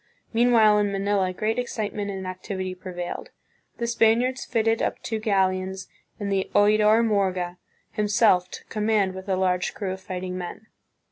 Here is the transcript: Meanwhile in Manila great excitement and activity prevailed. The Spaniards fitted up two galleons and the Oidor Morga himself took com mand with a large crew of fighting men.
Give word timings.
Meanwhile 0.33 0.79
in 0.79 0.91
Manila 0.91 1.31
great 1.31 1.59
excitement 1.59 2.09
and 2.09 2.25
activity 2.25 2.73
prevailed. 2.73 3.29
The 3.77 3.85
Spaniards 3.85 4.45
fitted 4.45 4.81
up 4.81 4.99
two 5.03 5.19
galleons 5.19 5.89
and 6.19 6.31
the 6.31 6.49
Oidor 6.55 7.03
Morga 7.05 7.59
himself 7.91 8.49
took 8.49 8.67
com 8.67 8.87
mand 8.87 9.13
with 9.13 9.29
a 9.29 9.35
large 9.35 9.75
crew 9.75 9.91
of 9.93 10.01
fighting 10.01 10.35
men. 10.39 10.65